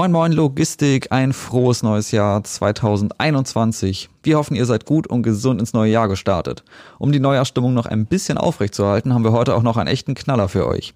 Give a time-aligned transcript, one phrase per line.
[0.00, 4.08] Moin Moin Logistik, ein frohes neues Jahr 2021.
[4.22, 6.64] Wir hoffen, ihr seid gut und gesund ins neue Jahr gestartet.
[6.98, 10.48] Um die Neujahrsstimmung noch ein bisschen aufrechtzuerhalten, haben wir heute auch noch einen echten Knaller
[10.48, 10.94] für euch.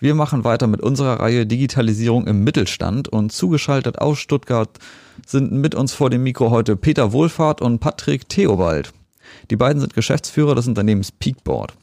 [0.00, 4.80] Wir machen weiter mit unserer Reihe Digitalisierung im Mittelstand und zugeschaltet aus Stuttgart
[5.24, 8.92] sind mit uns vor dem Mikro heute Peter Wohlfahrt und Patrick Theobald.
[9.52, 11.74] Die beiden sind Geschäftsführer des Unternehmens Peakboard.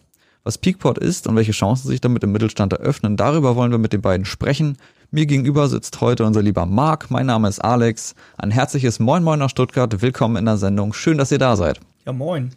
[0.44, 3.94] Was Peakboard ist und welche Chancen sich damit im Mittelstand eröffnen, darüber wollen wir mit
[3.94, 4.78] den beiden sprechen.
[5.10, 7.10] Mir gegenüber sitzt heute unser lieber Marc.
[7.10, 8.14] Mein Name ist Alex.
[8.38, 10.02] Ein herzliches Moin Moin nach Stuttgart.
[10.02, 10.92] Willkommen in der Sendung.
[10.92, 11.80] Schön, dass ihr da seid.
[12.06, 12.52] Ja, moin.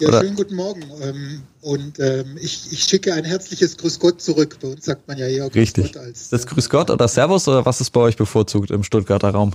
[0.00, 0.22] Ja, Oder?
[0.22, 0.82] schönen guten Morgen.
[1.00, 4.58] Ähm, und ähm, ich, ich schicke ein herzliches Grüß Gott zurück.
[4.60, 5.92] Bei uns sagt man ja eher Grüß Richtig.
[5.92, 6.28] Gott als.
[6.28, 9.52] Das Grüß Gott oder Servus oder was ist bei euch bevorzugt im Stuttgarter Raum?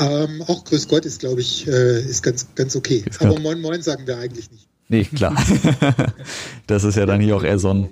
[0.00, 3.04] Ähm, auch Grüß Gott ist, glaube ich, äh, ist ganz, ganz okay.
[3.20, 4.66] Aber Moin Moin sagen wir eigentlich nicht.
[4.88, 5.36] Nee, klar.
[6.66, 7.88] das ist ja dann hier auch eher so ein,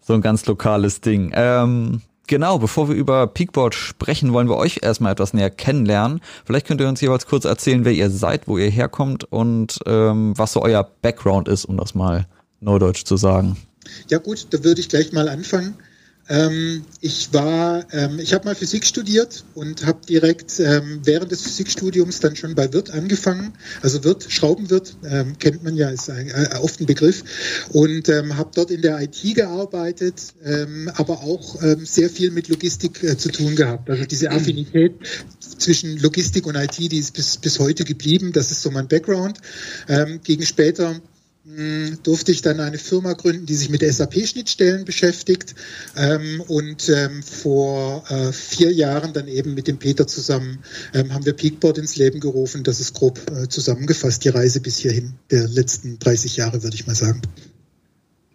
[0.00, 1.32] so ein ganz lokales Ding.
[1.34, 6.20] Ähm, Genau, bevor wir über Peakboard sprechen, wollen wir euch erstmal etwas näher kennenlernen.
[6.44, 10.32] Vielleicht könnt ihr uns jeweils kurz erzählen, wer ihr seid, wo ihr herkommt und ähm,
[10.36, 12.26] was so euer Background ist, um das mal
[12.60, 13.56] neudeutsch zu sagen.
[14.08, 15.76] Ja gut, da würde ich gleich mal anfangen.
[16.28, 21.42] Ähm, ich war, ähm, ich habe mal Physik studiert und habe direkt ähm, während des
[21.42, 23.52] Physikstudiums dann schon bei Wirt angefangen.
[23.82, 27.22] Also Wirt, Schraubenwirt, ähm, kennt man ja, ist ein, äh, oft ein Begriff.
[27.70, 33.02] Und ähm, habe dort in der IT gearbeitet, ähm, aber auch sehr viel mit Logistik
[33.02, 33.88] äh, zu tun gehabt.
[33.88, 34.94] Also diese Affinität
[35.58, 38.32] zwischen Logistik und IT, die ist bis, bis heute geblieben.
[38.32, 39.38] Das ist so mein Background.
[40.24, 41.00] Gegen später
[42.02, 45.54] durfte ich dann eine Firma gründen, die sich mit SAP-Schnittstellen beschäftigt
[45.96, 50.58] ähm, und ähm, vor äh, vier Jahren dann eben mit dem Peter zusammen
[50.92, 52.64] ähm, haben wir Peakboard ins Leben gerufen.
[52.64, 56.86] Das ist grob äh, zusammengefasst die Reise bis hierhin der letzten 30 Jahre, würde ich
[56.88, 57.22] mal sagen.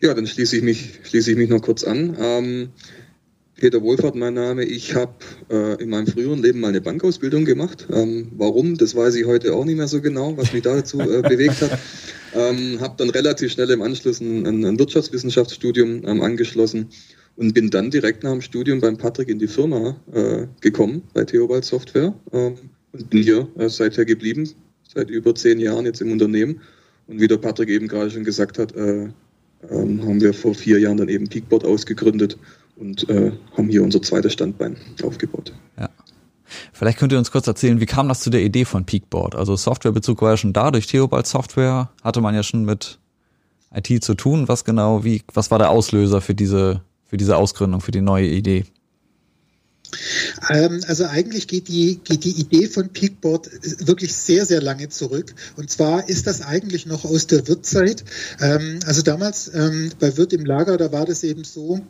[0.02, 2.72] Ja, dann schließe ich mich, schließe ich mich noch kurz an.
[3.62, 4.64] Peter Wohlfahrt, mein Name.
[4.64, 5.14] Ich habe
[5.52, 7.86] äh, in meinem früheren Leben mal eine Bankausbildung gemacht.
[7.94, 11.22] Ähm, warum, das weiß ich heute auch nicht mehr so genau, was mich dazu äh,
[11.30, 11.77] bewegt hat.
[12.33, 16.88] Ähm, habe dann relativ schnell im Anschluss ein, ein Wirtschaftswissenschaftsstudium ähm, angeschlossen
[17.36, 21.23] und bin dann direkt nach dem Studium beim Patrick in die Firma äh, gekommen, bei
[21.23, 22.55] Theobald Software ähm,
[22.93, 24.49] und bin hier äh, seither geblieben,
[24.92, 26.61] seit über zehn Jahren jetzt im Unternehmen.
[27.05, 29.10] Und wie der Patrick eben gerade schon gesagt hat, äh,
[29.70, 32.39] ähm, haben wir vor vier Jahren dann eben Peakboard ausgegründet
[32.81, 35.53] und äh, haben hier unser zweites Standbein aufgebaut.
[35.80, 35.89] Ja.
[36.73, 39.36] Vielleicht könnt ihr uns kurz erzählen, wie kam das zu der Idee von Peakboard?
[39.36, 42.99] Also Softwarebezug war ja schon da, durch Theobald Software hatte man ja schon mit
[43.73, 44.47] IT zu tun.
[44.47, 48.27] Was genau, wie, was war der Auslöser für diese, für diese Ausgründung, für die neue
[48.27, 48.65] Idee?
[50.49, 53.49] Ähm, also eigentlich geht die, geht die Idee von Peakboard
[53.87, 55.33] wirklich sehr, sehr lange zurück.
[55.55, 58.03] Und zwar ist das eigentlich noch aus der Wirtzeit.
[58.39, 61.81] Ähm, also damals ähm, bei Wirt im Lager, da war das eben so,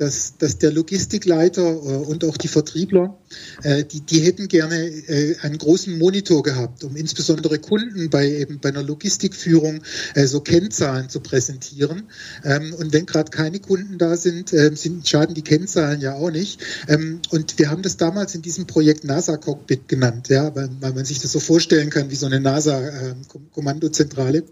[0.00, 3.18] dass, dass der Logistikleiter äh, und auch die Vertriebler,
[3.62, 8.60] äh, die, die hätten gerne äh, einen großen Monitor gehabt, um insbesondere Kunden bei eben
[8.60, 9.82] bei einer Logistikführung
[10.24, 12.04] so Kennzahlen zu präsentieren.
[12.44, 16.30] Ähm, und wenn gerade keine Kunden da sind, äh, sind, schaden die Kennzahlen ja auch
[16.30, 16.60] nicht.
[16.88, 20.94] Ähm, und wir haben das damals in diesem Projekt NASA Cockpit genannt, ja, weil, weil
[20.94, 24.44] man sich das so vorstellen kann wie so eine NASA-Kommandozentrale.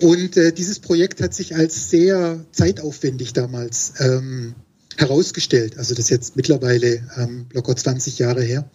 [0.00, 4.54] Und äh, dieses Projekt hat sich als sehr zeitaufwendig damals ähm,
[4.96, 5.78] herausgestellt.
[5.78, 8.68] Also das ist jetzt mittlerweile ähm, locker 20 Jahre her.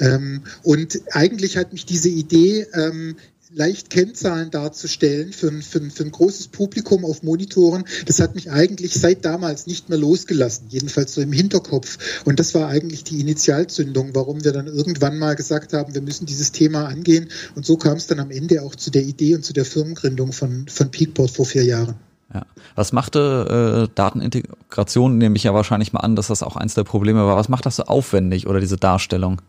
[0.00, 3.16] Ähm, und eigentlich hat mich diese Idee ähm,
[3.54, 8.50] leicht Kennzahlen darzustellen für ein, für, für ein großes Publikum auf Monitoren, das hat mich
[8.50, 12.22] eigentlich seit damals nicht mehr losgelassen, jedenfalls so im Hinterkopf.
[12.24, 16.26] Und das war eigentlich die Initialzündung, warum wir dann irgendwann mal gesagt haben, wir müssen
[16.26, 17.28] dieses Thema angehen.
[17.54, 20.32] Und so kam es dann am Ende auch zu der Idee und zu der Firmengründung
[20.32, 21.94] von, von Peakport vor vier Jahren.
[22.32, 22.46] Ja.
[22.74, 26.82] Was machte äh, Datenintegration, nehme ich ja wahrscheinlich mal an, dass das auch eins der
[26.82, 27.36] Probleme war.
[27.36, 29.40] Was macht das so aufwendig oder diese Darstellung?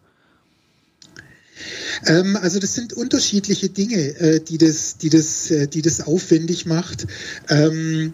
[2.05, 6.65] Ähm, also das sind unterschiedliche Dinge, äh, die, das, die, das, äh, die das aufwendig
[6.65, 7.07] macht.
[7.49, 8.13] Ähm,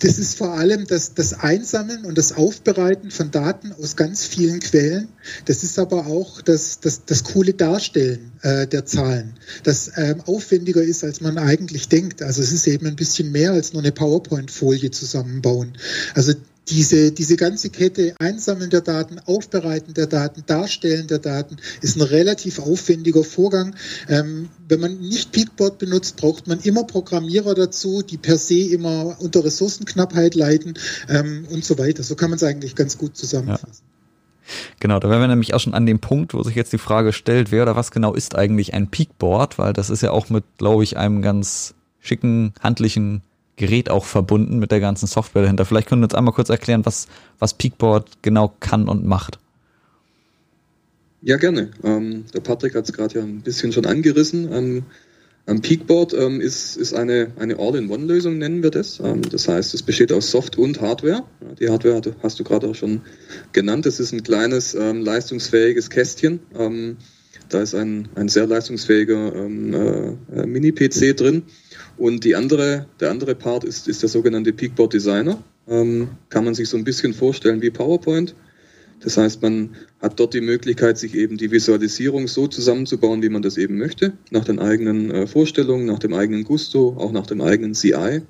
[0.00, 4.60] das ist vor allem das, das Einsammeln und das Aufbereiten von Daten aus ganz vielen
[4.60, 5.08] Quellen.
[5.46, 10.82] Das ist aber auch das, das, das coole Darstellen äh, der Zahlen, das ähm, aufwendiger
[10.82, 12.22] ist, als man eigentlich denkt.
[12.22, 15.78] Also es ist eben ein bisschen mehr als nur eine PowerPoint-Folie zusammenbauen.
[16.14, 16.34] Also
[16.68, 22.02] diese, diese ganze Kette Einsammeln der Daten, Aufbereiten der Daten, Darstellen der Daten ist ein
[22.02, 23.76] relativ aufwendiger Vorgang.
[24.08, 29.16] Ähm, wenn man nicht Peakboard benutzt, braucht man immer Programmierer dazu, die per se immer
[29.20, 30.74] unter Ressourcenknappheit leiden
[31.08, 32.02] ähm, und so weiter.
[32.02, 33.82] So kann man es eigentlich ganz gut zusammenfassen.
[33.82, 33.96] Ja.
[34.78, 37.12] Genau, da wären wir nämlich auch schon an dem Punkt, wo sich jetzt die Frage
[37.12, 40.44] stellt, wer oder was genau ist eigentlich ein Peakboard, weil das ist ja auch mit,
[40.58, 43.22] glaube ich, einem ganz schicken, handlichen
[43.56, 45.64] Gerät auch verbunden mit der ganzen Software dahinter.
[45.64, 47.08] Vielleicht können wir uns einmal kurz erklären, was,
[47.38, 49.38] was Peakboard genau kann und macht.
[51.22, 51.70] Ja, gerne.
[51.82, 54.52] Ähm, der Patrick hat es gerade ja ein bisschen schon angerissen.
[54.52, 54.82] Ähm,
[55.46, 59.00] ein Peakboard ähm, ist, ist eine, eine All-in-One-Lösung, nennen wir das.
[59.00, 61.22] Ähm, das heißt, es besteht aus Soft und Hardware.
[61.60, 63.02] Die Hardware hast du gerade auch schon
[63.52, 63.86] genannt.
[63.86, 66.40] Das ist ein kleines, ähm, leistungsfähiges Kästchen.
[66.58, 66.96] Ähm,
[67.48, 71.44] da ist ein, ein sehr leistungsfähiger ähm, äh, äh Mini-PC drin.
[71.98, 75.42] Und die andere, der andere Part ist, ist der sogenannte Peakboard Designer.
[75.68, 78.34] Ähm, kann man sich so ein bisschen vorstellen wie PowerPoint.
[79.00, 83.42] Das heißt, man hat dort die Möglichkeit, sich eben die Visualisierung so zusammenzubauen, wie man
[83.42, 87.40] das eben möchte, nach den eigenen äh, Vorstellungen, nach dem eigenen Gusto, auch nach dem
[87.40, 88.22] eigenen CI.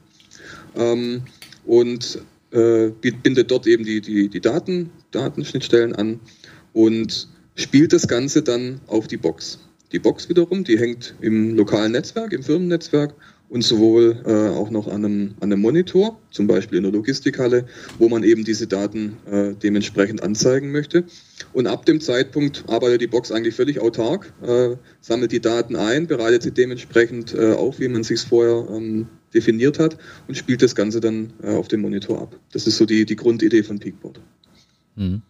[0.77, 1.23] Ähm,
[1.65, 2.21] und
[2.53, 6.21] äh, bindet dort eben die, die, die Daten, Datenschnittstellen an
[6.73, 9.59] und spielt das Ganze dann auf die Box.
[9.93, 13.15] Die Box wiederum, die hängt im lokalen Netzwerk, im Firmennetzwerk
[13.49, 17.67] und sowohl äh, auch noch an einem, an einem Monitor, zum Beispiel in der Logistikhalle,
[17.99, 21.05] wo man eben diese Daten äh, dementsprechend anzeigen möchte.
[21.53, 26.07] Und ab dem Zeitpunkt arbeitet die Box eigentlich völlig autark, äh, sammelt die Daten ein,
[26.07, 29.97] bereitet sie dementsprechend äh, auf, wie man sich vorher ähm, definiert hat
[30.29, 32.37] und spielt das Ganze dann äh, auf dem Monitor ab.
[32.53, 34.21] Das ist so die, die Grundidee von Peakboard.
[34.97, 35.23] Mhm.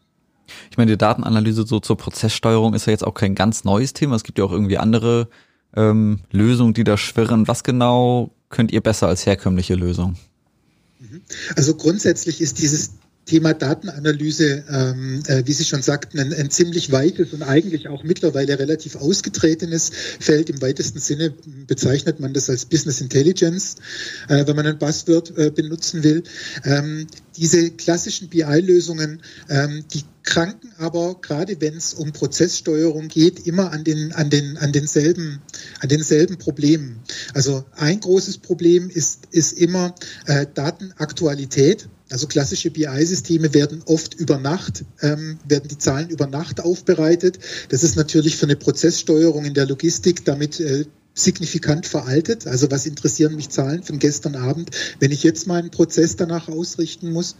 [0.70, 4.14] Ich meine, die Datenanalyse so zur Prozesssteuerung ist ja jetzt auch kein ganz neues Thema.
[4.14, 5.28] Es gibt ja auch irgendwie andere
[5.76, 7.48] ähm, Lösungen, die da schwirren.
[7.48, 10.16] Was genau könnt ihr besser als herkömmliche Lösung?
[10.98, 11.22] Mhm.
[11.54, 12.92] Also grundsätzlich ist dieses
[13.26, 18.04] Thema Datenanalyse, ähm, äh, wie Sie schon sagten, ein, ein, ziemlich weites und eigentlich auch
[18.04, 19.90] mittlerweile relativ ausgetretenes
[20.20, 20.48] Feld.
[20.48, 21.34] Im weitesten Sinne
[21.66, 23.76] bezeichnet man das als Business Intelligence,
[24.28, 26.22] äh, wenn man ein Buzzword äh, benutzen will.
[26.64, 33.72] Ähm, diese klassischen BI-Lösungen, ähm, die kranken aber, gerade wenn es um Prozesssteuerung geht, immer
[33.72, 35.40] an, den, an, den, an, denselben,
[35.80, 37.00] an denselben Problemen.
[37.34, 39.94] Also ein großes Problem ist, ist immer
[40.26, 41.88] äh, Datenaktualität.
[42.08, 47.38] Also klassische BI-Systeme werden oft über Nacht, ähm, werden die Zahlen über Nacht aufbereitet.
[47.68, 52.46] Das ist natürlich für eine Prozesssteuerung in der Logistik damit äh, signifikant veraltet.
[52.46, 54.70] Also was interessieren mich Zahlen von gestern Abend,
[55.00, 57.36] wenn ich jetzt meinen Prozess danach ausrichten muss.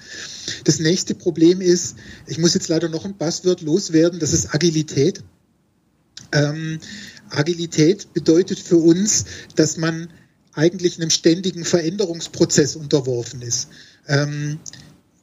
[0.64, 1.94] Das nächste Problem ist,
[2.26, 5.22] ich muss jetzt leider noch ein Buzzword loswerden, das ist Agilität.
[6.32, 6.80] Ähm,
[7.30, 10.08] Agilität bedeutet für uns, dass man
[10.54, 13.68] eigentlich einem ständigen Veränderungsprozess unterworfen ist.
[14.08, 14.60] Ähm,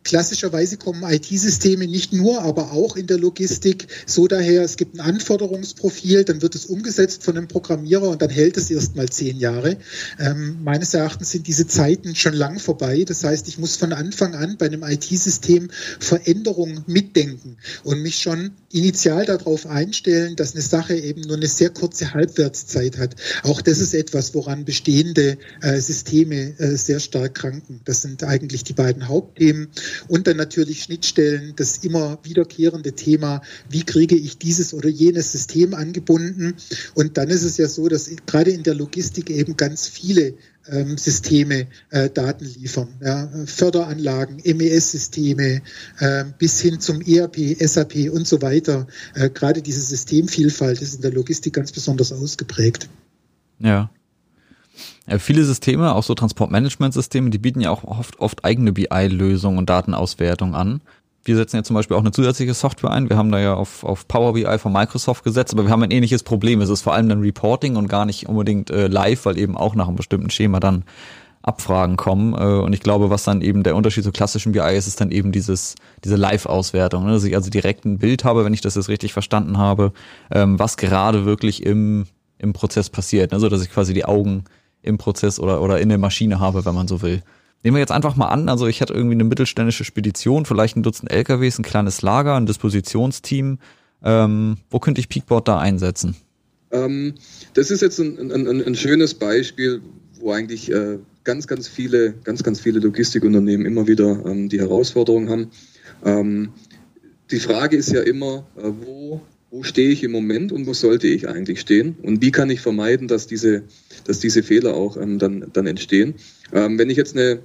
[0.03, 4.99] Klassischerweise kommen IT-Systeme nicht nur, aber auch in der Logistik so daher, es gibt ein
[4.99, 9.37] Anforderungsprofil, dann wird es umgesetzt von einem Programmierer und dann hält es erst mal zehn
[9.37, 9.77] Jahre.
[10.19, 13.03] Ähm, meines Erachtens sind diese Zeiten schon lang vorbei.
[13.05, 15.69] Das heißt, ich muss von Anfang an bei einem IT-System
[15.99, 21.69] Veränderungen mitdenken und mich schon initial darauf einstellen, dass eine Sache eben nur eine sehr
[21.69, 23.15] kurze Halbwertszeit hat.
[23.43, 27.81] Auch das ist etwas, woran bestehende äh, Systeme äh, sehr stark kranken.
[27.85, 29.69] Das sind eigentlich die beiden Hauptthemen.
[30.07, 35.73] Und dann natürlich Schnittstellen, das immer wiederkehrende Thema, wie kriege ich dieses oder jenes System
[35.73, 36.55] angebunden.
[36.93, 40.35] Und dann ist es ja so, dass gerade in der Logistik eben ganz viele
[40.67, 42.87] ähm, Systeme äh, Daten liefern.
[43.01, 45.61] Ja, Förderanlagen, MES-Systeme
[45.99, 48.87] äh, bis hin zum ERP, SAP und so weiter.
[49.15, 52.89] Äh, gerade diese Systemvielfalt ist in der Logistik ganz besonders ausgeprägt.
[53.59, 53.89] Ja.
[55.07, 59.69] Ja, viele Systeme, auch so Transportmanagementsysteme, die bieten ja auch oft, oft eigene BI-Lösungen und
[59.69, 60.81] Datenauswertung an.
[61.25, 63.09] Wir setzen ja zum Beispiel auch eine zusätzliche Software ein.
[63.09, 65.91] Wir haben da ja auf, auf Power BI von Microsoft gesetzt, aber wir haben ein
[65.91, 66.61] ähnliches Problem.
[66.61, 69.75] Es ist vor allem dann Reporting und gar nicht unbedingt äh, live, weil eben auch
[69.75, 70.83] nach einem bestimmten Schema dann
[71.41, 72.33] Abfragen kommen.
[72.33, 75.11] Äh, und ich glaube, was dann eben der Unterschied zur klassischen BI ist, ist dann
[75.11, 77.13] eben dieses, diese Live-Auswertung, ne?
[77.13, 79.93] dass ich also direkt ein Bild habe, wenn ich das jetzt richtig verstanden habe,
[80.31, 82.05] ähm, was gerade wirklich im,
[82.37, 83.31] im Prozess passiert.
[83.31, 83.49] Ne?
[83.49, 84.45] Dass ich quasi die Augen
[84.83, 87.23] im Prozess oder, oder in der Maschine habe, wenn man so will.
[87.63, 90.83] Nehmen wir jetzt einfach mal an, also ich hätte irgendwie eine mittelständische Spedition, vielleicht ein
[90.83, 93.59] Dutzend LKWs, ein kleines Lager, ein Dispositionsteam.
[94.03, 96.15] Ähm, wo könnte ich Peakboard da einsetzen?
[96.71, 97.13] Ähm,
[97.53, 99.81] das ist jetzt ein, ein, ein, schönes Beispiel,
[100.19, 105.29] wo eigentlich äh, ganz, ganz viele, ganz, ganz viele Logistikunternehmen immer wieder ähm, die Herausforderung
[105.29, 105.51] haben.
[106.03, 106.49] Ähm,
[107.31, 109.21] die Frage ist ja immer, äh, wo
[109.53, 112.59] wo stehe ich im Moment und wo sollte ich eigentlich stehen und wie kann ich
[112.59, 113.61] vermeiden, dass diese,
[114.03, 116.15] dass diese Fehler auch ähm, dann, dann entstehen.
[116.51, 117.37] Ähm, wenn ich jetzt eine,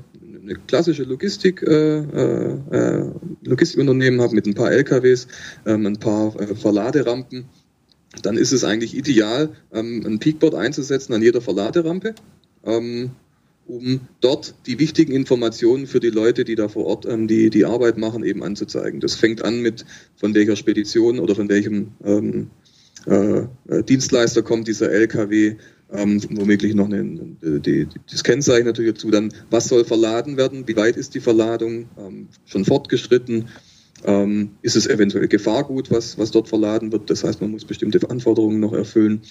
[0.42, 3.04] eine klassische Logistik, äh, äh,
[3.44, 5.28] Logistikunternehmen habe mit ein paar LKWs,
[5.66, 7.44] ähm, ein paar äh, Verladerampen,
[8.22, 12.14] dann ist es eigentlich ideal, ähm, ein Peakboard einzusetzen an jeder Verladerampe.
[13.68, 17.66] Um dort die wichtigen Informationen für die Leute, die da vor Ort ähm, die, die
[17.66, 18.98] Arbeit machen, eben anzuzeigen.
[19.00, 19.84] Das fängt an mit,
[20.16, 22.50] von welcher Spedition oder von welchem ähm,
[23.06, 25.56] äh, äh Dienstleister kommt dieser LKW,
[25.92, 27.04] ähm, womöglich noch eine,
[27.42, 31.20] die, die, das Kennzeichen natürlich dazu, dann was soll verladen werden, wie weit ist die
[31.20, 33.48] Verladung, ähm, schon fortgeschritten,
[34.05, 37.11] ähm, ist es eventuell Gefahrgut, was, was dort verladen wird.
[37.11, 39.23] Das heißt, man muss bestimmte Anforderungen noch erfüllen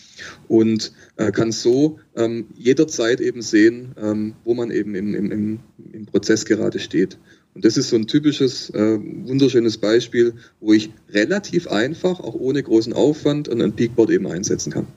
[0.48, 5.60] und äh, kann so ähm, jederzeit eben sehen, ähm, wo man eben im, im,
[5.94, 7.18] im, Prozess gerade steht.
[7.54, 12.62] Und das ist so ein typisches, äh, wunderschönes Beispiel, wo ich relativ einfach, auch ohne
[12.62, 14.88] großen Aufwand, ein Peakboard eben einsetzen kann.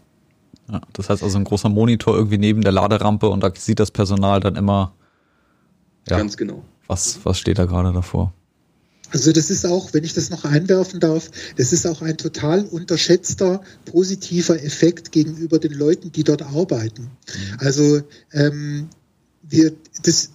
[0.71, 3.91] Ja, das heißt also ein großer Monitor irgendwie neben der Laderampe und da sieht das
[3.91, 4.95] Personal dann immer.
[6.09, 6.65] Ja, Ganz genau.
[6.87, 8.33] Was, was steht da gerade davor?
[9.11, 12.65] Also das ist auch, wenn ich das noch einwerfen darf, das ist auch ein total
[12.65, 17.03] unterschätzter positiver Effekt gegenüber den Leuten, die dort arbeiten.
[17.03, 17.57] Mhm.
[17.59, 18.03] Also
[18.33, 18.89] ähm,
[19.43, 20.31] wir, das,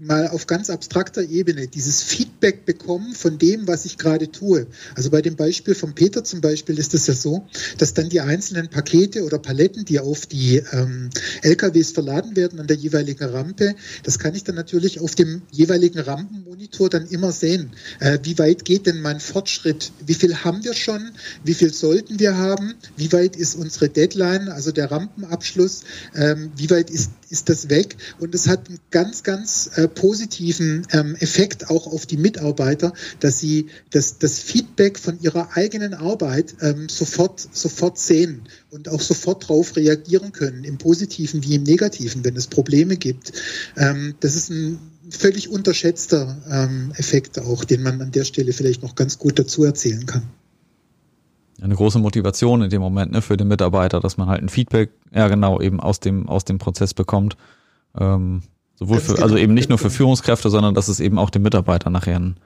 [0.00, 4.66] mal auf ganz abstrakter Ebene dieses Feedback bekommen von dem, was ich gerade tue.
[4.94, 7.46] Also bei dem Beispiel von Peter zum Beispiel ist es ja so,
[7.78, 11.10] dass dann die einzelnen Pakete oder Paletten, die auf die ähm,
[11.42, 16.00] LKWs verladen werden an der jeweiligen Rampe, das kann ich dann natürlich auf dem jeweiligen
[16.00, 17.72] Rampenmonitor dann immer sehen.
[18.00, 19.92] Äh, wie weit geht denn mein Fortschritt?
[20.04, 21.10] Wie viel haben wir schon?
[21.44, 22.74] Wie viel sollten wir haben?
[22.96, 25.84] Wie weit ist unsere Deadline, also der Rampenabschluss?
[26.14, 27.96] Ähm, wie weit ist, ist das weg?
[28.18, 33.38] Und es hat einen ganz, ganz äh, positiven ähm, Effekt auch auf die Mitarbeiter, dass
[33.38, 39.44] sie das, das Feedback von ihrer eigenen Arbeit ähm, sofort, sofort sehen und auch sofort
[39.44, 43.32] darauf reagieren können, im Positiven wie im Negativen, wenn es Probleme gibt.
[43.76, 44.78] Ähm, das ist ein
[45.10, 49.64] völlig unterschätzter ähm, Effekt auch, den man an der Stelle vielleicht noch ganz gut dazu
[49.64, 50.28] erzählen kann
[51.60, 54.90] eine große Motivation in dem Moment ne, für den Mitarbeiter, dass man halt ein Feedback,
[55.12, 57.36] ja genau, eben aus dem, aus dem Prozess bekommt.
[57.98, 58.42] Ähm,
[58.76, 61.92] Sowohl für, also eben nicht nur für Führungskräfte, sondern dass es eben auch den Mitarbeitern
[61.92, 62.36] nachher einen,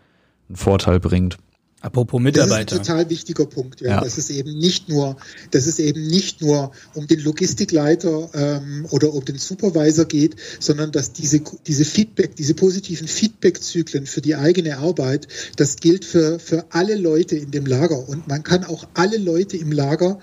[0.48, 1.36] einen Vorteil bringt.
[1.82, 2.64] Apropos Mitarbeiter.
[2.64, 3.88] Das ist ein total wichtiger Punkt, ja.
[3.88, 4.00] ja.
[4.00, 5.16] Das ist eben nicht nur,
[5.50, 10.92] dass es eben nicht nur um den Logistikleiter ähm, oder um den Supervisor geht, sondern
[10.92, 16.66] dass diese, diese Feedback, diese positiven Feedback-Zyklen für die eigene Arbeit, das gilt für, für
[16.70, 18.08] alle Leute in dem Lager.
[18.08, 20.20] Und man kann auch alle Leute im Lager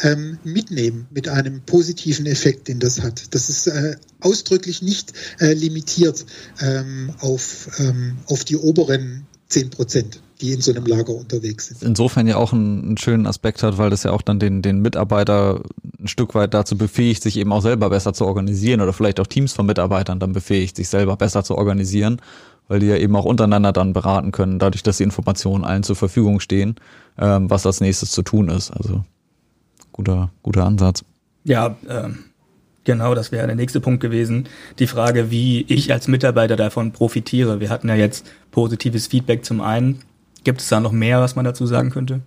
[0.00, 3.34] ähm, mitnehmen mit einem positiven Effekt, den das hat.
[3.34, 6.24] Das ist äh, ausdrücklich nicht äh, limitiert
[6.62, 11.82] ähm, auf, ähm, auf die oberen 10 Prozent die in so einem Lager unterwegs sind.
[11.82, 14.80] Insofern ja auch einen, einen, schönen Aspekt hat, weil das ja auch dann den, den
[14.80, 15.62] Mitarbeiter
[15.98, 19.26] ein Stück weit dazu befähigt, sich eben auch selber besser zu organisieren oder vielleicht auch
[19.26, 22.20] Teams von Mitarbeitern dann befähigt, sich selber besser zu organisieren,
[22.68, 25.96] weil die ja eben auch untereinander dann beraten können, dadurch, dass die Informationen allen zur
[25.96, 26.74] Verfügung stehen,
[27.16, 28.70] ähm, was als nächstes zu tun ist.
[28.72, 29.04] Also
[29.92, 31.04] guter, guter Ansatz.
[31.44, 32.08] Ja, äh,
[32.84, 34.48] genau, das wäre der nächste Punkt gewesen.
[34.78, 37.60] Die Frage, wie ich als Mitarbeiter davon profitiere.
[37.60, 40.00] Wir hatten ja jetzt positives Feedback zum einen.
[40.44, 42.20] Gibt es da noch mehr, was man dazu sagen könnte?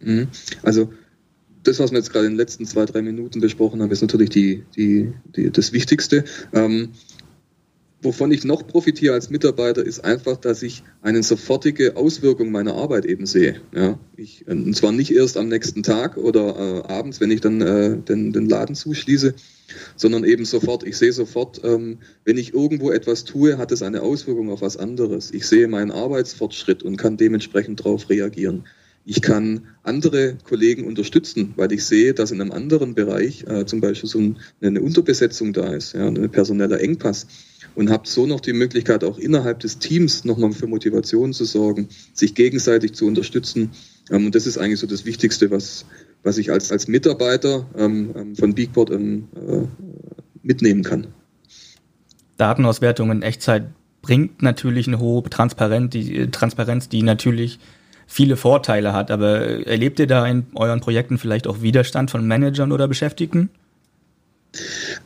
[0.00, 0.28] Mhm.
[0.62, 0.92] Also
[1.62, 4.30] das, was wir jetzt gerade in den letzten zwei, drei Minuten besprochen haben, ist natürlich
[4.30, 6.24] die, die, die das Wichtigste.
[6.52, 6.90] Ähm,
[8.00, 13.04] Wovon ich noch profitiere als Mitarbeiter, ist einfach, dass ich eine sofortige Auswirkung meiner Arbeit
[13.04, 13.60] eben sehe.
[13.74, 17.60] Ja, ich, und zwar nicht erst am nächsten Tag oder äh, abends, wenn ich dann
[17.60, 19.34] äh, den, den Laden zuschließe,
[19.96, 20.84] sondern eben sofort.
[20.84, 24.76] Ich sehe sofort, ähm, wenn ich irgendwo etwas tue, hat es eine Auswirkung auf was
[24.76, 25.32] anderes.
[25.32, 28.64] Ich sehe meinen Arbeitsfortschritt und kann dementsprechend darauf reagieren.
[29.10, 33.80] Ich kann andere Kollegen unterstützen, weil ich sehe, dass in einem anderen Bereich äh, zum
[33.80, 37.26] Beispiel so ein, eine Unterbesetzung da ist, ja, ein personeller Engpass
[37.74, 41.88] und habt so noch die Möglichkeit, auch innerhalb des Teams nochmal für Motivation zu sorgen,
[42.12, 43.70] sich gegenseitig zu unterstützen.
[44.10, 45.86] Ähm, und das ist eigentlich so das Wichtigste, was,
[46.22, 49.62] was ich als, als Mitarbeiter ähm, ähm von Beakboard ähm, äh,
[50.42, 51.06] mitnehmen kann.
[52.36, 53.68] Datenauswertung in Echtzeit
[54.02, 57.58] bringt natürlich eine hohe Transparenz, die, äh, Transparenz, die natürlich
[58.08, 59.12] viele Vorteile hat.
[59.12, 63.50] Aber erlebt ihr da in euren Projekten vielleicht auch Widerstand von Managern oder Beschäftigten?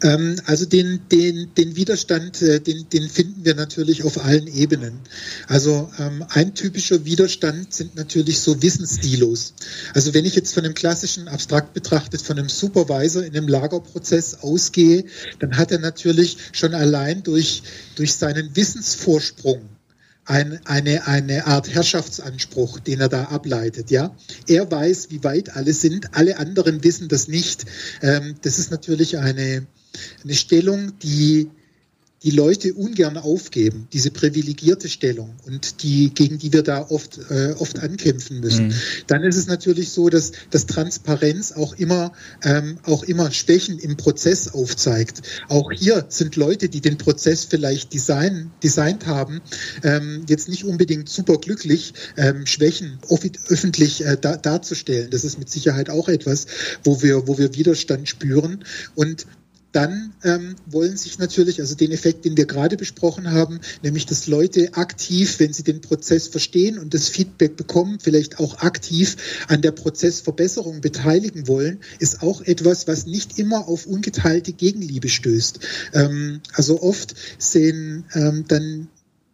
[0.02, 5.00] Ähm, also den, den, den Widerstand, äh, den, den finden wir natürlich auf allen Ebenen.
[5.48, 9.54] Also ähm, ein typischer Widerstand sind natürlich so Wissensstilos.
[9.94, 14.42] Also wenn ich jetzt von einem klassischen, abstrakt betrachtet, von einem Supervisor in einem Lagerprozess
[14.42, 15.04] ausgehe,
[15.40, 17.64] dann hat er natürlich schon allein durch,
[17.96, 19.60] durch seinen Wissensvorsprung
[20.24, 23.90] ein, eine, eine Art Herrschaftsanspruch, den er da ableitet.
[23.90, 24.14] Ja,
[24.46, 27.64] er weiß, wie weit alle sind, alle anderen wissen das nicht.
[28.02, 29.66] Ähm, das ist natürlich eine,
[30.22, 31.50] eine Stellung, die
[32.22, 37.54] die Leute ungern aufgeben, diese privilegierte Stellung und die, gegen die wir da oft, äh,
[37.58, 38.68] oft ankämpfen müssen.
[38.68, 38.74] Mhm.
[39.08, 42.12] Dann ist es natürlich so, dass, dass Transparenz auch immer,
[42.44, 45.22] ähm, auch immer Schwächen im Prozess aufzeigt.
[45.48, 49.40] Auch hier sind Leute, die den Prozess vielleicht design, designt haben,
[49.82, 52.98] ähm, jetzt nicht unbedingt super glücklich, ähm, Schwächen
[53.48, 55.10] öffentlich äh, da, darzustellen.
[55.10, 56.46] Das ist mit Sicherheit auch etwas,
[56.84, 58.64] wo wir, wo wir Widerstand spüren.
[58.94, 59.26] Und
[59.72, 64.26] dann ähm, wollen sich natürlich, also den Effekt, den wir gerade besprochen haben, nämlich dass
[64.26, 69.16] Leute aktiv, wenn sie den Prozess verstehen und das Feedback bekommen, vielleicht auch aktiv
[69.48, 75.60] an der Prozessverbesserung beteiligen wollen, ist auch etwas, was nicht immer auf ungeteilte Gegenliebe stößt.
[75.94, 78.88] Ähm, also oft sehen ähm, dann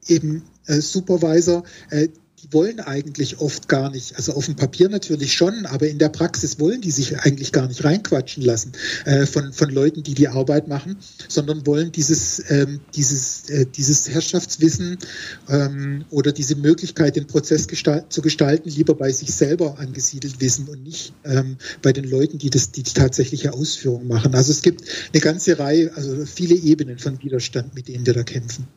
[0.07, 2.09] eben äh, Supervisor äh,
[2.43, 6.09] die wollen eigentlich oft gar nicht, also auf dem Papier natürlich schon, aber in der
[6.09, 8.73] Praxis wollen die sich eigentlich gar nicht reinquatschen lassen
[9.05, 10.97] äh, von, von Leuten, die die Arbeit machen,
[11.29, 14.99] sondern wollen dieses, ähm, dieses, äh, dieses Herrschaftswissen
[15.49, 20.69] ähm, oder diese Möglichkeit, den Prozess gestal zu gestalten, lieber bei sich selber angesiedelt wissen
[20.69, 24.35] und nicht ähm, bei den Leuten, die das, die, die tatsächliche Ausführung machen.
[24.35, 28.23] Also es gibt eine ganze Reihe, also viele Ebenen von Widerstand, mit denen wir da
[28.23, 28.69] kämpfen.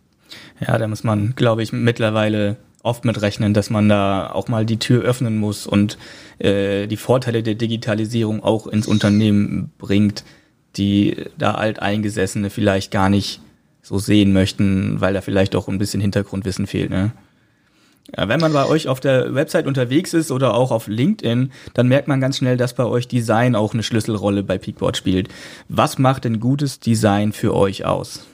[0.66, 4.66] Ja, da muss man, glaube ich, mittlerweile oft mit rechnen, dass man da auch mal
[4.66, 5.98] die Tür öffnen muss und
[6.40, 10.24] äh, die Vorteile der Digitalisierung auch ins Unternehmen bringt,
[10.78, 13.42] die da alteingesessene vielleicht gar nicht
[13.82, 16.90] so sehen möchten, weil da vielleicht auch ein bisschen Hintergrundwissen fehlt.
[16.90, 17.12] Ne?
[18.16, 21.88] Ja, wenn man bei euch auf der Website unterwegs ist oder auch auf LinkedIn, dann
[21.88, 25.30] merkt man ganz schnell, dass bei euch Design auch eine Schlüsselrolle bei Peakboard spielt.
[25.70, 28.26] Was macht denn gutes Design für euch aus?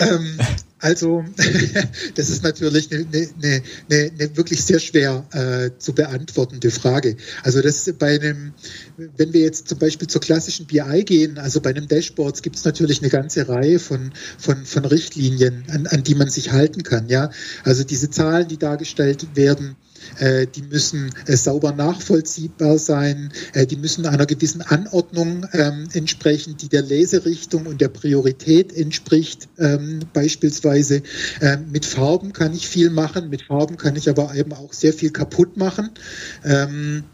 [0.00, 0.38] Ähm,
[0.80, 1.24] also,
[2.14, 7.16] das ist natürlich eine, eine, eine, eine wirklich sehr schwer äh, zu beantwortende Frage.
[7.42, 8.52] Also, das bei einem,
[9.16, 12.64] wenn wir jetzt zum Beispiel zur klassischen BI gehen, also bei einem Dashboard gibt es
[12.64, 17.08] natürlich eine ganze Reihe von, von, von Richtlinien, an, an die man sich halten kann.
[17.08, 17.30] Ja,
[17.64, 19.76] also diese Zahlen, die dargestellt werden,
[20.54, 26.68] die müssen äh, sauber nachvollziehbar sein, äh, die müssen einer gewissen Anordnung ähm, entsprechen, die
[26.68, 29.48] der Leserichtung und der Priorität entspricht.
[29.58, 31.02] Ähm, beispielsweise
[31.70, 35.10] mit Farben kann ich viel machen, mit Farben kann ich aber eben auch sehr viel
[35.10, 35.90] kaputt machen.
[36.44, 37.04] Ähm,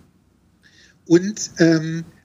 [1.07, 1.51] und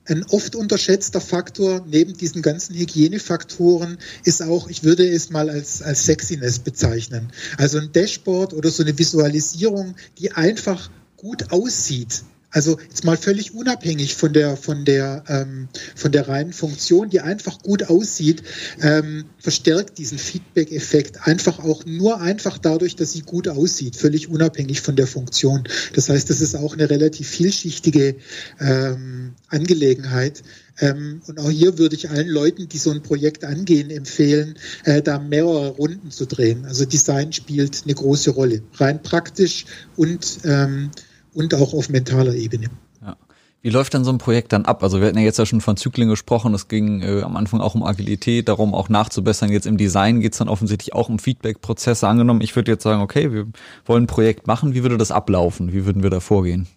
[0.09, 5.81] ein oft unterschätzter Faktor neben diesen ganzen Hygienefaktoren ist auch, ich würde es mal als,
[5.81, 7.31] als Sexiness bezeichnen.
[7.57, 13.53] Also ein Dashboard oder so eine Visualisierung, die einfach gut aussieht, also jetzt mal völlig
[13.53, 18.43] unabhängig von der von der ähm, von der reinen Funktion, die einfach gut aussieht,
[18.81, 24.81] ähm, verstärkt diesen Feedback-Effekt einfach auch nur einfach dadurch, dass sie gut aussieht, völlig unabhängig
[24.81, 25.63] von der Funktion.
[25.93, 28.15] Das heißt, das ist auch eine relativ vielschichtige
[28.59, 30.43] ähm, Angelegenheit.
[30.79, 35.01] Ähm, und auch hier würde ich allen Leuten, die so ein Projekt angehen, empfehlen, äh,
[35.01, 36.65] da mehrere Runden zu drehen.
[36.65, 40.91] Also Design spielt eine große Rolle, rein praktisch und ähm,
[41.39, 42.67] und auch auf mentaler Ebene.
[43.01, 43.15] Ja.
[43.61, 44.83] Wie läuft denn so ein Projekt dann ab?
[44.83, 47.59] Also wir hatten ja jetzt ja schon von Zyklen gesprochen, es ging äh, am Anfang
[47.59, 49.51] auch um Agilität, darum auch nachzubessern.
[49.51, 52.07] Jetzt im Design geht es dann offensichtlich auch um Feedback-Prozesse.
[52.07, 53.47] Angenommen, ich würde jetzt sagen, okay, wir
[53.85, 55.73] wollen ein Projekt machen, wie würde das ablaufen?
[55.73, 56.67] Wie würden wir da vorgehen?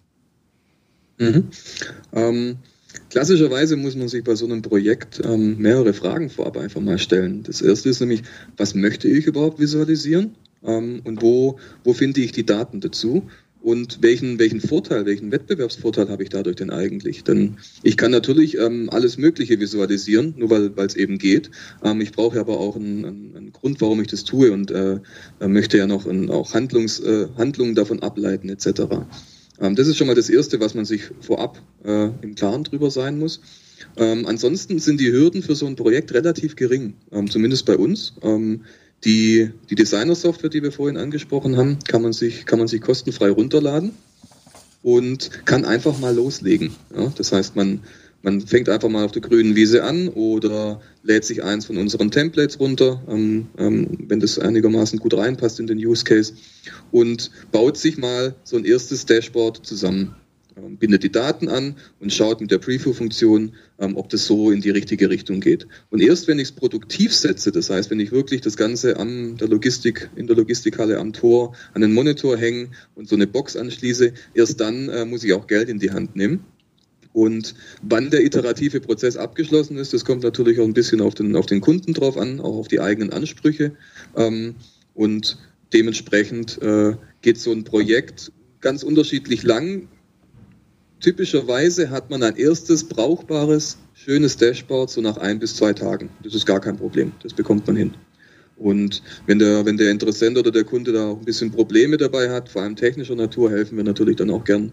[1.19, 1.49] Mhm.
[2.11, 2.57] Ähm,
[3.09, 7.43] klassischerweise muss man sich bei so einem Projekt ähm, mehrere Fragen vorab einfach mal stellen.
[7.43, 8.23] Das erste ist nämlich,
[8.57, 10.35] was möchte ich überhaupt visualisieren?
[10.65, 13.29] Ähm, und wo, wo finde ich die Daten dazu?
[13.63, 17.23] Und welchen, welchen Vorteil, welchen Wettbewerbsvorteil habe ich dadurch denn eigentlich?
[17.23, 21.49] Denn ich kann natürlich ähm, alles Mögliche visualisieren, nur weil es eben geht.
[21.81, 24.99] Ähm, ich brauche aber auch einen, einen, Grund, warum ich das tue und äh,
[25.39, 28.81] möchte ja noch ein, auch Handlungs, äh, Handlungen davon ableiten etc.
[29.61, 32.91] Ähm, das ist schon mal das Erste, was man sich vorab äh, im Klaren drüber
[32.91, 33.39] sein muss.
[33.95, 38.13] Ähm, ansonsten sind die Hürden für so ein Projekt relativ gering, ähm, zumindest bei uns.
[39.05, 43.29] Die, die Designer-Software, die wir vorhin angesprochen haben, kann man sich, kann man sich kostenfrei
[43.29, 43.91] runterladen
[44.81, 46.73] und kann einfach mal loslegen.
[46.95, 47.81] Ja, das heißt, man,
[48.21, 52.11] man fängt einfach mal auf der grünen Wiese an oder lädt sich eins von unseren
[52.11, 56.33] Templates runter, ähm, ähm, wenn das einigermaßen gut reinpasst in den Use Case
[56.91, 60.15] und baut sich mal so ein erstes Dashboard zusammen.
[60.55, 64.61] Ähm, bindet die Daten an und schaut mit der Preview-Funktion, ähm, ob das so in
[64.61, 65.67] die richtige Richtung geht.
[65.89, 69.37] Und erst wenn ich es produktiv setze, das heißt, wenn ich wirklich das Ganze an
[69.37, 73.55] der Logistik, in der Logistikhalle am Tor an den Monitor hänge und so eine Box
[73.55, 76.45] anschließe, erst dann äh, muss ich auch Geld in die Hand nehmen.
[77.13, 81.35] Und wann der iterative Prozess abgeschlossen ist, das kommt natürlich auch ein bisschen auf den,
[81.35, 83.75] auf den Kunden drauf an, auch auf die eigenen Ansprüche.
[84.15, 84.55] Ähm,
[84.93, 85.37] und
[85.73, 89.89] dementsprechend äh, geht so ein Projekt ganz unterschiedlich lang,
[91.03, 96.09] Typischerweise hat man ein erstes brauchbares, schönes Dashboard so nach ein bis zwei Tagen.
[96.23, 97.11] Das ist gar kein Problem.
[97.21, 97.93] Das bekommt man hin.
[98.55, 102.29] Und wenn der, wenn der Interessent oder der Kunde da auch ein bisschen Probleme dabei
[102.29, 104.71] hat, vor allem technischer Natur, helfen wir natürlich dann auch gern.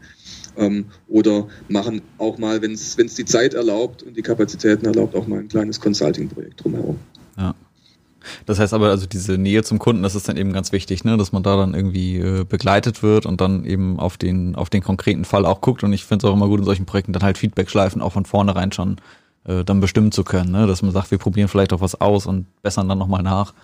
[0.56, 5.26] Ähm, oder machen auch mal, wenn es die Zeit erlaubt und die Kapazitäten erlaubt, auch
[5.26, 7.00] mal ein kleines Consulting-Projekt drumherum.
[7.38, 7.56] Ja.
[8.46, 11.16] Das heißt aber, also diese Nähe zum Kunden, das ist dann eben ganz wichtig, ne,
[11.16, 14.82] dass man da dann irgendwie äh, begleitet wird und dann eben auf den, auf den
[14.82, 15.84] konkreten Fall auch guckt.
[15.84, 18.24] Und ich finde es auch immer gut in solchen Projekten dann halt Feedback-Schleifen auch von
[18.24, 18.96] vornherein schon
[19.44, 20.66] äh, dann bestimmen zu können, ne?
[20.66, 23.54] dass man sagt, wir probieren vielleicht auch was aus und bessern dann nochmal nach.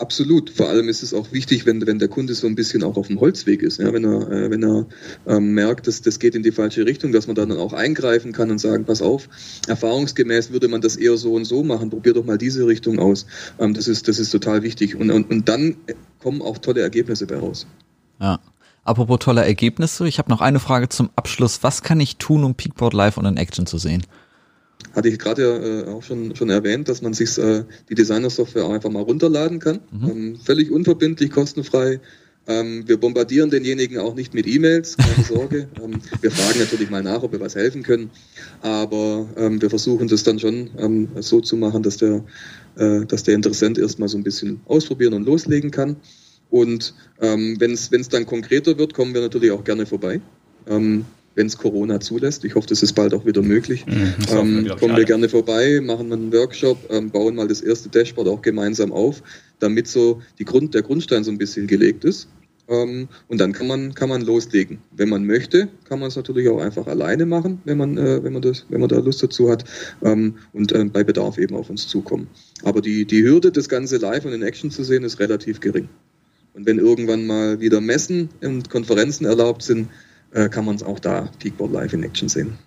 [0.00, 0.48] Absolut.
[0.48, 3.08] Vor allem ist es auch wichtig, wenn, wenn der Kunde so ein bisschen auch auf
[3.08, 3.80] dem Holzweg ist.
[3.80, 4.86] Ja, wenn er, äh, wenn er
[5.26, 8.50] ähm, merkt, dass das geht in die falsche Richtung, dass man dann auch eingreifen kann
[8.50, 9.28] und sagen, pass auf,
[9.68, 13.26] erfahrungsgemäß würde man das eher so und so machen, probier doch mal diese Richtung aus.
[13.58, 14.96] Ähm, das, ist, das ist total wichtig.
[14.96, 15.76] Und, und, und dann
[16.18, 17.66] kommen auch tolle Ergebnisse bei raus.
[18.20, 18.40] Ja.
[18.82, 21.62] Apropos tolle Ergebnisse, ich habe noch eine Frage zum Abschluss.
[21.62, 24.06] Was kann ich tun, um Peakboard live und in Action zu sehen?
[24.94, 28.90] Hatte ich gerade äh, auch schon, schon erwähnt, dass man sich äh, die Designer-Software einfach
[28.90, 29.80] mal runterladen kann.
[29.90, 30.10] Mhm.
[30.10, 32.00] Ähm, völlig unverbindlich, kostenfrei.
[32.46, 35.68] Ähm, wir bombardieren denjenigen auch nicht mit E-Mails, keine Sorge.
[35.82, 38.10] ähm, wir fragen natürlich mal nach, ob wir was helfen können.
[38.62, 42.24] Aber ähm, wir versuchen das dann schon ähm, so zu machen, dass der,
[42.76, 45.96] äh, dass der Interessent erstmal so ein bisschen ausprobieren und loslegen kann.
[46.50, 50.20] Und ähm, wenn es dann konkreter wird, kommen wir natürlich auch gerne vorbei.
[51.40, 52.44] Wenn es Corona zulässt.
[52.44, 53.86] Ich hoffe, das ist bald auch wieder möglich.
[53.86, 57.88] Mhm, ähm, wir, kommen wir gerne vorbei, machen einen Workshop, ähm, bauen mal das erste
[57.88, 59.22] Dashboard auch gemeinsam auf,
[59.58, 62.28] damit so die Grund, der Grundstein so ein bisschen gelegt ist.
[62.68, 64.80] Ähm, und dann kann man, kann man loslegen.
[64.94, 68.34] Wenn man möchte, kann man es natürlich auch einfach alleine machen, wenn man, äh, wenn
[68.34, 69.64] man, das, wenn man da Lust dazu hat
[70.04, 72.28] ähm, und äh, bei Bedarf eben auf uns zukommen.
[72.64, 75.88] Aber die, die Hürde, das Ganze live und in Action zu sehen, ist relativ gering.
[76.52, 79.88] Und wenn irgendwann mal wieder Messen und Konferenzen erlaubt sind,
[80.32, 82.58] äh, kann man es auch da Peakboard live in Action sehen.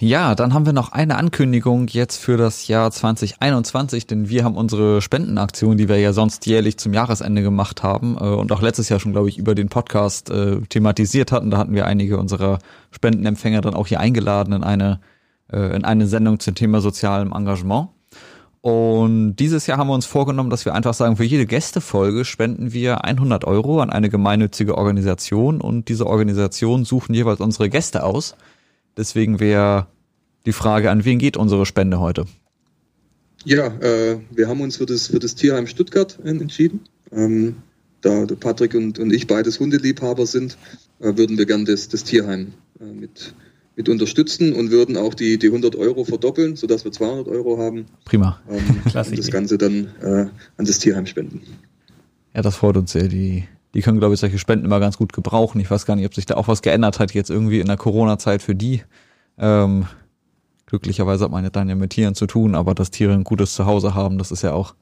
[0.00, 4.56] Ja, dann haben wir noch eine Ankündigung jetzt für das Jahr 2021, denn wir haben
[4.56, 8.88] unsere Spendenaktion, die wir ja sonst jährlich zum Jahresende gemacht haben äh, und auch letztes
[8.88, 11.50] Jahr schon, glaube ich, über den Podcast äh, thematisiert hatten.
[11.50, 12.58] Da hatten wir einige unserer
[12.90, 15.00] Spendenempfänger dann auch hier eingeladen in eine,
[15.52, 17.90] äh, in eine Sendung zum Thema sozialem Engagement.
[18.62, 22.72] Und dieses Jahr haben wir uns vorgenommen, dass wir einfach sagen, für jede Gästefolge spenden
[22.72, 28.36] wir 100 Euro an eine gemeinnützige Organisation und diese Organisation suchen jeweils unsere Gäste aus.
[28.96, 29.88] Deswegen wäre
[30.46, 32.26] die Frage, an wen geht unsere Spende heute?
[33.44, 36.82] Ja, äh, wir haben uns für das, für das Tierheim Stuttgart entschieden.
[37.10, 37.56] Ähm,
[38.00, 40.56] da Patrick und, und ich beides Hundeliebhaber sind,
[41.00, 43.34] äh, würden wir gern das, das Tierheim äh, mit
[43.76, 47.86] mit unterstützen und würden auch die, die 100 Euro verdoppeln, sodass wir 200 Euro haben.
[48.04, 48.40] Prima.
[48.50, 51.42] Ähm, und das Ganze dann äh, an das Tierheim spenden.
[52.34, 53.08] Ja, das freut uns sehr.
[53.08, 55.60] Die, die können, glaube ich, solche Spenden immer ganz gut gebrauchen.
[55.60, 57.76] Ich weiß gar nicht, ob sich da auch was geändert hat jetzt irgendwie in der
[57.76, 58.82] Corona-Zeit für die.
[59.38, 59.86] Ähm,
[60.66, 63.54] glücklicherweise hat man ja dann ja mit Tieren zu tun, aber dass Tiere ein gutes
[63.54, 64.74] Zuhause haben, das ist ja auch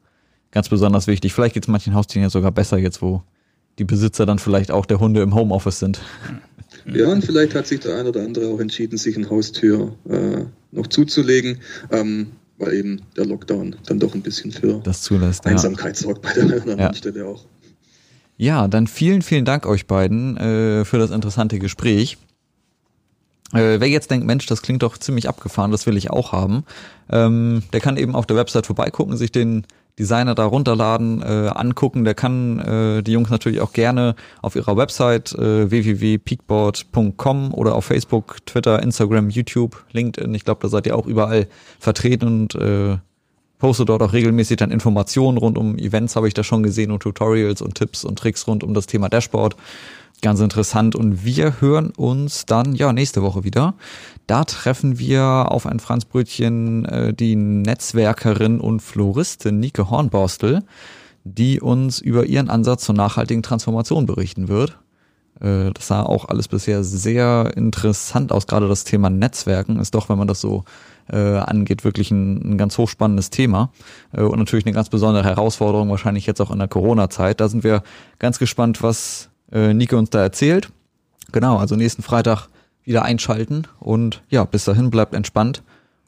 [0.51, 1.33] ganz besonders wichtig.
[1.33, 3.23] Vielleicht geht es manchen Haustieren ja sogar besser jetzt, wo
[3.79, 6.01] die Besitzer dann vielleicht auch der Hunde im Homeoffice sind.
[6.87, 10.45] Ja, und vielleicht hat sich der ein oder andere auch entschieden, sich ein Haustür äh,
[10.73, 11.59] noch zuzulegen,
[11.91, 16.03] ähm, weil eben der Lockdown dann doch ein bisschen für das zulässt, Einsamkeit ja.
[16.03, 16.95] sorgt bei der anderen ja.
[16.95, 17.45] Stelle auch.
[18.37, 22.17] Ja, dann vielen, vielen Dank euch beiden äh, für das interessante Gespräch.
[23.53, 26.65] Äh, wer jetzt denkt, Mensch, das klingt doch ziemlich abgefahren, das will ich auch haben,
[27.11, 29.67] ähm, der kann eben auf der Website vorbeigucken, sich den
[30.01, 32.05] Designer da runterladen, äh, angucken.
[32.05, 37.85] Der kann äh, die Jungs natürlich auch gerne auf ihrer Website äh, www.peakboard.com oder auf
[37.85, 40.35] Facebook, Twitter, Instagram, YouTube, LinkedIn.
[40.35, 42.97] Ich glaube, da seid ihr auch überall vertreten und äh,
[43.59, 47.01] postet dort auch regelmäßig dann Informationen rund um Events, habe ich da schon gesehen und
[47.01, 49.55] Tutorials und Tipps und Tricks rund um das Thema Dashboard.
[50.23, 50.95] Ganz interessant.
[50.95, 53.75] Und wir hören uns dann ja nächste Woche wieder.
[54.27, 60.63] Da treffen wir auf ein Franzbrötchen äh, die Netzwerkerin und Floristin Nike Hornborstel,
[61.25, 64.79] die uns über ihren Ansatz zur nachhaltigen Transformation berichten wird.
[65.41, 68.47] Äh, das sah auch alles bisher sehr interessant aus.
[68.47, 70.65] Gerade das Thema Netzwerken ist doch, wenn man das so
[71.11, 73.73] äh, angeht, wirklich ein, ein ganz hochspannendes Thema
[74.13, 77.41] äh, und natürlich eine ganz besondere Herausforderung, wahrscheinlich jetzt auch in der Corona-Zeit.
[77.41, 77.83] Da sind wir
[78.19, 80.71] ganz gespannt, was äh, Nike uns da erzählt.
[81.33, 82.49] Genau, also nächsten Freitag
[82.85, 85.63] wieder einschalten und ja, bis dahin bleibt entspannt,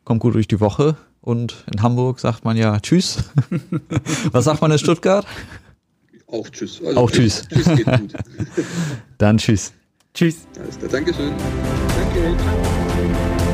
[0.05, 3.19] kommt gut durch die Woche und in Hamburg sagt man ja Tschüss.
[4.33, 5.27] Was sagt man in Stuttgart?
[6.27, 6.81] Auch Tschüss.
[6.85, 7.47] Also Auch Tschüss.
[7.49, 8.13] Tschüss geht gut.
[9.19, 9.73] Dann Tschüss.
[10.15, 10.47] Tschüss.
[10.59, 11.33] Alles klar, Dankeschön.
[11.97, 13.52] Danke.